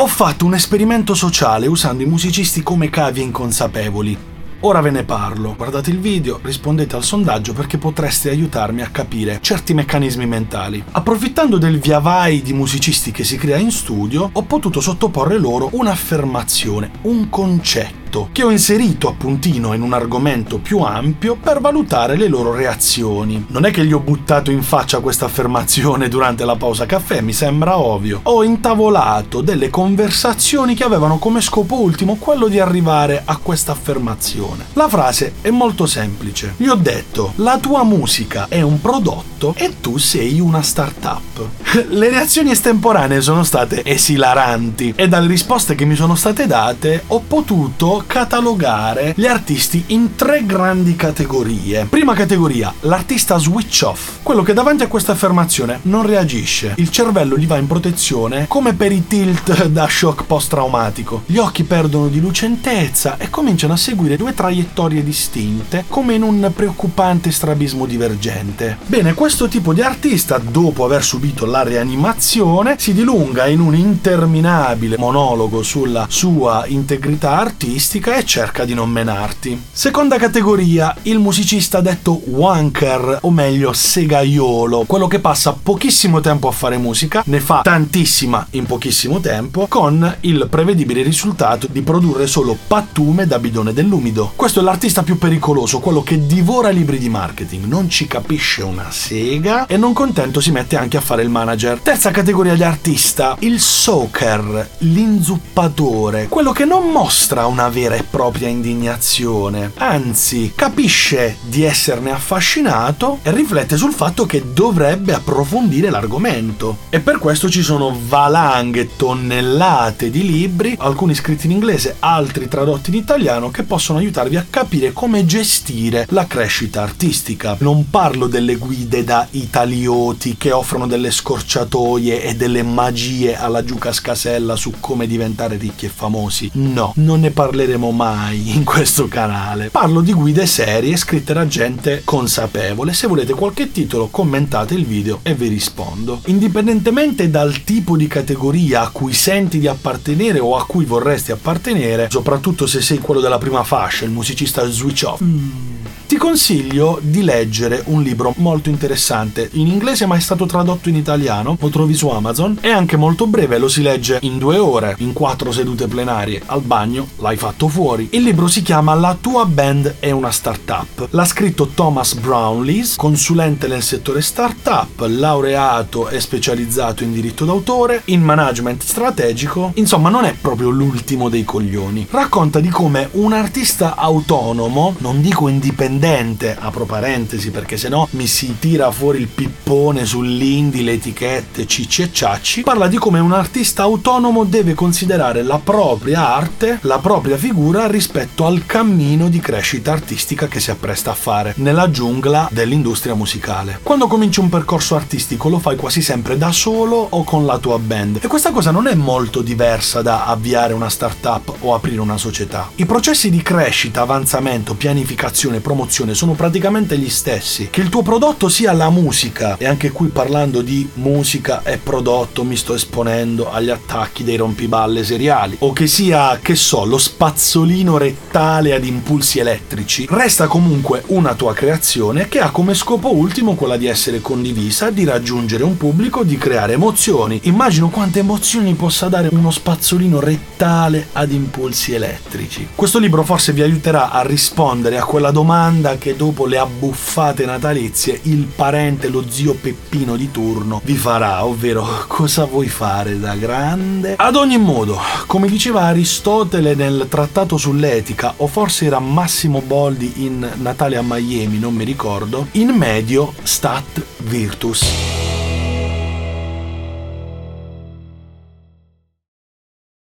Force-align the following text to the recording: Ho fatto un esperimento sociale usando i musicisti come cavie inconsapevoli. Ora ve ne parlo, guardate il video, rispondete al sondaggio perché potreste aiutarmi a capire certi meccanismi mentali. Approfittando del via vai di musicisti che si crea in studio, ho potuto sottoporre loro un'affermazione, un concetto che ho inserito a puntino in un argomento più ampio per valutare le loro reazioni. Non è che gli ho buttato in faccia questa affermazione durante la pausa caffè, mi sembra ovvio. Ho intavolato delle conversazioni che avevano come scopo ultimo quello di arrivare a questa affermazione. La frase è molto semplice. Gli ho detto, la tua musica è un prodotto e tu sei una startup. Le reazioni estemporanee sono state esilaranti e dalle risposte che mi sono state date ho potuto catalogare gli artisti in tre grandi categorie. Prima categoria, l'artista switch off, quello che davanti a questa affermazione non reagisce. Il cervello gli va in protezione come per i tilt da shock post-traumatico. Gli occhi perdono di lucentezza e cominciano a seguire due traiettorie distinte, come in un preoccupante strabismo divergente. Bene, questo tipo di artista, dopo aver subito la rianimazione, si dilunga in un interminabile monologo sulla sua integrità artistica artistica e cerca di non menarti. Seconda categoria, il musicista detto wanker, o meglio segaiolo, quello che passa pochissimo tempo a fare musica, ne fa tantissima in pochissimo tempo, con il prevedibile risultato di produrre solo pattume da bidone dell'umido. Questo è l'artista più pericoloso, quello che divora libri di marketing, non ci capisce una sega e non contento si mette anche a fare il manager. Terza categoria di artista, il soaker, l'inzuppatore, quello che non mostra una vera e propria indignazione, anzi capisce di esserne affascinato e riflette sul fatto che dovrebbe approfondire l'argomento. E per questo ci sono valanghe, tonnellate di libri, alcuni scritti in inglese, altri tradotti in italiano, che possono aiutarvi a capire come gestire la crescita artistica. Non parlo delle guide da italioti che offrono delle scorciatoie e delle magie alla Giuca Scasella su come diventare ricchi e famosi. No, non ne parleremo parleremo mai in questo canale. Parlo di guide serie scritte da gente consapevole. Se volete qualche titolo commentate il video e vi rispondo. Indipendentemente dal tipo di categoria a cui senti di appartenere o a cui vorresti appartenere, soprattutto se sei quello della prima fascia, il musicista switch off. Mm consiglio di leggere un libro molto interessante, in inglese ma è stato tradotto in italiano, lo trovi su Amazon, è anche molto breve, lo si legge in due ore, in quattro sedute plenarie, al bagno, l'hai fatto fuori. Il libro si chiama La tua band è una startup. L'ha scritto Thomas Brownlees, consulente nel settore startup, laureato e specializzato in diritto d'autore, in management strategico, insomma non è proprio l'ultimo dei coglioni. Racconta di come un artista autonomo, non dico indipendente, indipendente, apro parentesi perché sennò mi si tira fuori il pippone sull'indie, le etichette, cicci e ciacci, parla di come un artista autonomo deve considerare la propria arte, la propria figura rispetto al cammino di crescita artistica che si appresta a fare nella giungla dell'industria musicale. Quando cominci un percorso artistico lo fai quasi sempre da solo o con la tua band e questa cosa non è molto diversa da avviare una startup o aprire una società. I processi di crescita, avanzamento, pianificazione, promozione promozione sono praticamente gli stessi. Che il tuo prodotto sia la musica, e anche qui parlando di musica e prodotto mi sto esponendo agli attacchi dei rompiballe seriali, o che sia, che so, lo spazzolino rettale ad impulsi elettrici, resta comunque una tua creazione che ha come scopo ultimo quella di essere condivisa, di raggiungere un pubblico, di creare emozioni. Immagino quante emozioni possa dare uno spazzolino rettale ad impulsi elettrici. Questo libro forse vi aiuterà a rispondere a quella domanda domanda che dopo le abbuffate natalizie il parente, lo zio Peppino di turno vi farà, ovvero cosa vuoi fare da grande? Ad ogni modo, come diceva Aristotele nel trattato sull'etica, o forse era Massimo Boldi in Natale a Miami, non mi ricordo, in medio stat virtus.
Ho 0.00 0.06
fatto 0.06 0.44
un 0.46 0.54
esperimento 0.54 1.12
sociale 1.12 1.66
usando 1.66 2.04
i 2.04 2.06
musicisti 2.06 2.62
come 2.62 2.88
cavie 2.88 3.24
inconsapevoli. 3.24 4.16
Ora 4.60 4.80
ve 4.80 4.90
ne 4.92 5.02
parlo, 5.02 5.56
guardate 5.56 5.90
il 5.90 5.98
video, 5.98 6.38
rispondete 6.40 6.94
al 6.94 7.02
sondaggio 7.02 7.52
perché 7.52 7.78
potreste 7.78 8.30
aiutarmi 8.30 8.82
a 8.82 8.90
capire 8.90 9.40
certi 9.40 9.74
meccanismi 9.74 10.24
mentali. 10.24 10.84
Approfittando 10.92 11.58
del 11.58 11.80
via 11.80 11.98
vai 11.98 12.42
di 12.42 12.52
musicisti 12.52 13.10
che 13.10 13.24
si 13.24 13.36
crea 13.38 13.56
in 13.56 13.72
studio, 13.72 14.30
ho 14.32 14.42
potuto 14.42 14.80
sottoporre 14.80 15.36
loro 15.36 15.68
un'affermazione, 15.72 16.90
un 17.02 17.28
concetto 17.28 17.97
che 18.32 18.42
ho 18.42 18.50
inserito 18.50 19.08
a 19.08 19.12
puntino 19.12 19.74
in 19.74 19.82
un 19.82 19.92
argomento 19.92 20.58
più 20.58 20.78
ampio 20.78 21.36
per 21.36 21.60
valutare 21.60 22.16
le 22.16 22.28
loro 22.28 22.54
reazioni. 22.54 23.44
Non 23.48 23.66
è 23.66 23.70
che 23.70 23.84
gli 23.84 23.92
ho 23.92 24.00
buttato 24.00 24.50
in 24.50 24.62
faccia 24.62 25.00
questa 25.00 25.26
affermazione 25.26 26.08
durante 26.08 26.44
la 26.44 26.56
pausa 26.56 26.86
caffè, 26.86 27.20
mi 27.20 27.32
sembra 27.32 27.78
ovvio. 27.78 28.20
Ho 28.24 28.42
intavolato 28.42 29.42
delle 29.42 29.68
conversazioni 29.68 30.74
che 30.74 30.84
avevano 30.84 31.18
come 31.18 31.40
scopo 31.40 31.80
ultimo 31.80 32.16
quello 32.16 32.48
di 32.48 32.58
arrivare 32.58 33.22
a 33.24 33.36
questa 33.36 33.72
affermazione. 33.72 34.66
La 34.72 34.88
frase 34.88 35.34
è 35.42 35.50
molto 35.50 35.86
semplice. 35.86 36.54
Gli 36.56 36.68
ho 36.68 36.74
detto, 36.76 37.32
la 37.36 37.58
tua 37.58 37.84
musica 37.84 38.46
è 38.48 38.62
un 38.62 38.80
prodotto 38.80 39.54
e 39.56 39.80
tu 39.80 39.98
sei 39.98 40.40
una 40.40 40.62
startup. 40.62 41.46
Le 41.90 42.08
reazioni 42.08 42.50
estemporanee 42.50 43.20
sono 43.20 43.44
state 43.44 43.84
esilaranti 43.84 44.94
e 44.96 45.08
dalle 45.08 45.28
risposte 45.28 45.74
che 45.74 45.84
mi 45.84 45.94
sono 45.94 46.14
state 46.14 46.46
date 46.46 47.04
ho 47.08 47.20
potuto 47.20 47.97
catalogare 48.06 49.14
gli 49.16 49.26
artisti 49.26 49.84
in 49.88 50.14
tre 50.14 50.44
grandi 50.44 50.96
categorie. 50.96 51.86
Prima 51.86 52.14
categoria, 52.14 52.72
l'artista 52.80 53.38
switch 53.38 53.82
off, 53.84 54.18
quello 54.22 54.42
che 54.42 54.52
davanti 54.52 54.82
a 54.82 54.88
questa 54.88 55.12
affermazione 55.12 55.80
non 55.82 56.06
reagisce. 56.06 56.74
Il 56.76 56.90
cervello 56.90 57.36
gli 57.36 57.46
va 57.46 57.56
in 57.56 57.66
protezione 57.66 58.46
come 58.48 58.74
per 58.74 58.92
i 58.92 59.06
tilt 59.06 59.66
da 59.68 59.88
shock 59.88 60.24
post-traumatico. 60.24 61.22
Gli 61.26 61.38
occhi 61.38 61.64
perdono 61.64 62.08
di 62.08 62.20
lucentezza 62.20 63.16
e 63.18 63.30
cominciano 63.30 63.72
a 63.72 63.76
seguire 63.76 64.16
due 64.16 64.34
traiettorie 64.34 65.02
distinte, 65.02 65.84
come 65.88 66.14
in 66.14 66.22
un 66.22 66.50
preoccupante 66.54 67.30
strabismo 67.30 67.86
divergente. 67.86 68.78
Bene, 68.86 69.14
questo 69.14 69.48
tipo 69.48 69.72
di 69.72 69.82
artista, 69.82 70.38
dopo 70.38 70.84
aver 70.84 71.02
subito 71.02 71.46
la 71.46 71.62
rianimazione, 71.62 72.76
si 72.78 72.92
dilunga 72.92 73.46
in 73.46 73.60
un 73.60 73.74
interminabile 73.74 74.96
monologo 74.98 75.62
sulla 75.62 76.06
sua 76.08 76.64
integrità 76.66 77.38
artistica 77.38 77.86
artistica 77.88 78.16
e 78.16 78.24
cerca 78.24 78.66
di 78.66 78.74
non 78.74 78.90
menarti. 78.90 79.60
Seconda 79.72 80.18
categoria, 80.18 80.94
il 81.02 81.18
musicista 81.18 81.80
detto 81.80 82.20
wanker, 82.26 83.20
o 83.22 83.30
meglio 83.30 83.72
segaiolo, 83.72 84.84
quello 84.86 85.06
che 85.06 85.20
passa 85.20 85.54
pochissimo 85.54 86.20
tempo 86.20 86.48
a 86.48 86.52
fare 86.52 86.76
musica, 86.76 87.22
ne 87.26 87.40
fa 87.40 87.62
tantissima 87.62 88.46
in 88.50 88.66
pochissimo 88.66 89.20
tempo, 89.20 89.66
con 89.68 90.16
il 90.20 90.46
prevedibile 90.50 91.02
risultato 91.02 91.66
di 91.70 91.80
produrre 91.80 92.26
solo 92.26 92.56
pattume 92.66 93.26
da 93.26 93.38
bidone 93.38 93.72
dell'umido. 93.72 94.32
Questo 94.36 94.60
è 94.60 94.62
l'artista 94.62 95.02
più 95.02 95.16
pericoloso, 95.16 95.80
quello 95.80 96.02
che 96.02 96.26
divora 96.26 96.68
libri 96.68 96.98
di 96.98 97.08
marketing, 97.08 97.64
non 97.64 97.88
ci 97.88 98.06
capisce 98.06 98.62
una 98.62 98.90
sega 98.90 99.66
e 99.66 99.78
non 99.78 99.94
contento 99.94 100.40
si 100.40 100.50
mette 100.50 100.76
anche 100.76 100.98
a 100.98 101.00
fare 101.00 101.22
il 101.22 101.30
manager. 101.30 101.78
Terza 101.80 102.10
categoria 102.10 102.54
di 102.54 102.62
artista, 102.62 103.36
il 103.40 103.58
soaker, 103.60 104.68
l'inzuppatore, 104.78 106.28
quello 106.28 106.52
che 106.52 106.66
non 106.66 106.90
mostra 106.90 107.46
una 107.46 107.68
vera 107.68 107.76
e 107.86 108.02
propria 108.02 108.48
indignazione, 108.48 109.70
anzi 109.76 110.52
capisce 110.54 111.36
di 111.42 111.62
esserne 111.62 112.10
affascinato 112.10 113.20
e 113.22 113.30
riflette 113.30 113.76
sul 113.76 113.92
fatto 113.92 114.26
che 114.26 114.52
dovrebbe 114.52 115.14
approfondire 115.14 115.88
l'argomento. 115.88 116.78
E 116.90 116.98
per 116.98 117.18
questo 117.18 117.48
ci 117.48 117.62
sono 117.62 117.96
valanghe, 118.06 118.96
tonnellate 118.96 120.10
di 120.10 120.26
libri, 120.26 120.74
alcuni 120.78 121.14
scritti 121.14 121.46
in 121.46 121.52
inglese, 121.52 121.96
altri 122.00 122.48
tradotti 122.48 122.90
in 122.90 122.96
italiano, 122.96 123.50
che 123.50 123.62
possono 123.62 123.98
aiutarvi 123.98 124.36
a 124.36 124.46
capire 124.48 124.92
come 124.92 125.24
gestire 125.24 126.06
la 126.10 126.26
crescita 126.26 126.82
artistica. 126.82 127.56
Non 127.60 127.90
parlo 127.90 128.26
delle 128.26 128.56
guide 128.56 129.04
da 129.04 129.26
italioti 129.30 130.36
che 130.36 130.50
offrono 130.50 130.86
delle 130.86 131.12
scorciatoie 131.12 132.22
e 132.22 132.34
delle 132.34 132.62
magie 132.62 133.36
alla 133.36 133.64
Giuca 133.64 133.92
Scasella 133.92 134.56
su 134.56 134.74
come 134.80 135.06
diventare 135.06 135.56
ricchi 135.56 135.86
e 135.86 135.90
famosi. 135.94 136.50
No, 136.54 136.92
non 136.96 137.20
ne 137.20 137.30
parleremo 137.30 137.66
parleremo 137.68 137.90
mai 137.90 138.54
in 138.56 138.64
questo 138.64 139.08
canale. 139.08 139.68
Parlo 139.68 140.00
di 140.00 140.14
guide 140.14 140.46
serie 140.46 140.96
scritte 140.96 141.34
da 141.34 141.46
gente 141.46 142.00
consapevole. 142.02 142.94
Se 142.94 143.06
volete 143.06 143.34
qualche 143.34 143.70
titolo 143.70 144.08
commentate 144.08 144.74
il 144.74 144.86
video 144.86 145.20
e 145.22 145.34
vi 145.34 145.48
rispondo. 145.48 146.22
Indipendentemente 146.26 147.28
dal 147.28 147.64
tipo 147.64 147.96
di 147.96 148.06
categoria 148.06 148.82
a 148.82 148.88
cui 148.88 149.12
senti 149.12 149.58
di 149.58 149.66
appartenere 149.66 150.38
o 150.38 150.56
a 150.56 150.64
cui 150.64 150.86
vorresti 150.86 151.30
appartenere, 151.30 152.08
soprattutto 152.10 152.66
se 152.66 152.80
sei 152.80 152.98
quello 152.98 153.20
della 153.20 153.38
prima 153.38 153.62
fascia, 153.64 154.06
il 154.06 154.12
musicista 154.12 154.66
switch 154.66 155.04
off. 155.04 155.22
Mm 155.22 155.78
consiglio 156.18 156.98
di 157.02 157.22
leggere 157.22 157.82
un 157.86 158.02
libro 158.02 158.32
molto 158.38 158.70
interessante, 158.70 159.48
in 159.52 159.66
inglese 159.66 160.06
ma 160.06 160.16
è 160.16 160.20
stato 160.20 160.46
tradotto 160.46 160.88
in 160.88 160.96
italiano, 160.96 161.56
lo 161.60 161.68
trovi 161.68 161.94
su 161.94 162.08
Amazon, 162.08 162.58
è 162.60 162.70
anche 162.70 162.96
molto 162.96 163.26
breve, 163.26 163.58
lo 163.58 163.68
si 163.68 163.82
legge 163.82 164.18
in 164.22 164.38
due 164.38 164.56
ore, 164.58 164.96
in 164.98 165.12
quattro 165.12 165.52
sedute 165.52 165.86
plenarie, 165.86 166.42
al 166.46 166.62
bagno, 166.62 167.08
l'hai 167.18 167.36
fatto 167.36 167.68
fuori. 167.68 168.08
Il 168.12 168.22
libro 168.22 168.48
si 168.48 168.62
chiama 168.62 168.94
La 168.94 169.16
tua 169.20 169.44
band 169.44 169.96
è 169.98 170.10
una 170.10 170.30
startup. 170.30 171.08
L'ha 171.10 171.24
scritto 171.24 171.68
Thomas 171.68 172.14
Brownlees, 172.14 172.96
consulente 172.96 173.68
nel 173.68 173.82
settore 173.82 174.22
startup, 174.22 175.04
laureato 175.06 176.08
e 176.08 176.20
specializzato 176.20 177.04
in 177.04 177.12
diritto 177.12 177.44
d'autore, 177.44 178.02
in 178.06 178.22
management 178.22 178.82
strategico, 178.82 179.72
insomma 179.74 180.08
non 180.08 180.24
è 180.24 180.34
proprio 180.40 180.70
l'ultimo 180.70 181.28
dei 181.28 181.44
coglioni. 181.44 182.06
Racconta 182.10 182.60
di 182.60 182.70
come 182.70 183.08
un 183.12 183.32
artista 183.34 183.94
autonomo, 183.94 184.94
non 184.98 185.20
dico 185.20 185.48
indipendente, 185.48 186.06
indipendente, 186.08 186.56
apro 186.58 186.86
parentesi 186.86 187.50
perché 187.50 187.76
sennò 187.76 188.06
mi 188.12 188.26
si 188.26 188.56
tira 188.58 188.90
fuori 188.90 189.20
il 189.20 189.26
pippone 189.26 190.06
sull'indie, 190.06 190.82
le 190.82 190.92
etichette, 190.92 191.66
cicci 191.66 192.02
e 192.02 192.12
ciacci, 192.12 192.62
parla 192.62 192.88
di 192.88 192.96
come 192.96 193.18
un 193.18 193.32
artista 193.32 193.82
autonomo 193.82 194.44
deve 194.44 194.74
considerare 194.74 195.42
la 195.42 195.58
propria 195.58 196.34
arte, 196.34 196.78
la 196.82 196.98
propria 196.98 197.36
figura 197.36 197.86
rispetto 197.86 198.46
al 198.46 198.64
cammino 198.64 199.28
di 199.28 199.40
crescita 199.40 199.92
artistica 199.92 200.48
che 200.48 200.60
si 200.60 200.70
appresta 200.70 201.10
a 201.10 201.14
fare 201.14 201.52
nella 201.56 201.90
giungla 201.90 202.48
dell'industria 202.50 203.14
musicale. 203.14 203.80
Quando 203.82 204.06
cominci 204.06 204.40
un 204.40 204.48
percorso 204.48 204.94
artistico 204.94 205.48
lo 205.48 205.58
fai 205.58 205.76
quasi 205.76 206.00
sempre 206.00 206.38
da 206.38 206.52
solo 206.52 207.06
o 207.10 207.24
con 207.24 207.44
la 207.44 207.58
tua 207.58 207.78
band 207.78 208.20
e 208.22 208.26
questa 208.26 208.50
cosa 208.50 208.70
non 208.70 208.86
è 208.86 208.94
molto 208.94 209.42
diversa 209.42 210.00
da 210.00 210.24
avviare 210.24 210.72
una 210.72 210.88
startup 210.88 211.56
o 211.60 211.74
aprire 211.74 212.00
una 212.00 212.16
società. 212.16 212.70
I 212.76 212.86
processi 212.86 213.30
di 213.30 213.42
crescita, 213.42 214.02
avanzamento, 214.02 214.74
pianificazione, 214.74 215.60
promozione 215.60 215.97
promozione 215.98 216.14
sono 216.14 216.32
praticamente 216.32 216.98
gli 216.98 217.08
stessi. 217.08 217.68
Che 217.70 217.80
il 217.80 217.88
tuo 217.88 218.02
prodotto 218.02 218.48
sia 218.48 218.72
la 218.72 218.90
musica, 218.90 219.56
e 219.56 219.66
anche 219.66 219.90
qui 219.90 220.08
parlando 220.08 220.62
di 220.62 220.88
musica 220.94 221.62
e 221.62 221.78
prodotto 221.78 222.44
mi 222.44 222.56
sto 222.56 222.74
esponendo 222.74 223.50
agli 223.50 223.70
attacchi 223.70 224.24
dei 224.24 224.36
rompiballe 224.36 225.04
seriali, 225.04 225.56
o 225.60 225.72
che 225.72 225.86
sia, 225.86 226.38
che 226.40 226.54
so, 226.54 226.84
lo 226.84 226.98
spazzolino 226.98 227.98
rettale 227.98 228.74
ad 228.74 228.84
impulsi 228.84 229.38
elettrici, 229.38 230.06
resta 230.10 230.46
comunque 230.46 231.02
una 231.08 231.34
tua 231.34 231.54
creazione 231.54 232.28
che 232.28 232.40
ha 232.40 232.50
come 232.50 232.74
scopo 232.74 233.14
ultimo 233.14 233.54
quella 233.54 233.76
di 233.76 233.86
essere 233.86 234.20
condivisa, 234.20 234.90
di 234.90 235.04
raggiungere 235.04 235.64
un 235.64 235.76
pubblico, 235.76 236.22
di 236.22 236.36
creare 236.36 236.74
emozioni. 236.74 237.40
Immagino 237.44 237.88
quante 237.88 238.20
emozioni 238.20 238.74
possa 238.74 239.08
dare 239.08 239.28
uno 239.32 239.50
spazzolino 239.50 240.20
rettale 240.20 241.08
ad 241.12 241.32
impulsi 241.32 241.94
elettrici. 241.94 242.68
Questo 242.74 242.98
libro 242.98 243.24
forse 243.24 243.52
vi 243.52 243.62
aiuterà 243.62 244.10
a 244.10 244.22
rispondere 244.22 244.98
a 244.98 245.04
quella 245.04 245.30
domanda 245.30 245.87
domanda 245.88 245.96
che 245.96 246.16
dopo 246.16 246.46
le 246.46 246.58
abbuffate 246.58 247.46
natalizie 247.46 248.20
il 248.24 248.46
parente, 248.54 249.08
lo 249.08 249.24
zio 249.28 249.54
Peppino 249.54 250.16
di 250.16 250.30
turno 250.30 250.80
vi 250.84 250.96
farà, 250.96 251.44
ovvero 251.44 251.86
cosa 252.06 252.44
vuoi 252.44 252.68
fare 252.68 253.18
da 253.18 253.34
grande? 253.34 254.14
Ad 254.16 254.36
ogni 254.36 254.58
modo, 254.58 255.00
come 255.26 255.48
diceva 255.48 255.82
Aristotele 255.82 256.74
nel 256.74 257.06
trattato 257.08 257.56
sull'etica, 257.56 258.34
o 258.38 258.46
forse 258.46 258.86
era 258.86 258.98
Massimo 258.98 259.60
Boldi 259.60 260.24
in 260.24 260.46
Natale 260.56 260.96
a 260.96 261.02
Miami, 261.02 261.58
non 261.58 261.74
mi 261.74 261.84
ricordo, 261.84 262.48
in 262.52 262.70
medio 262.70 263.32
stat 263.42 264.04
virtus. 264.18 265.17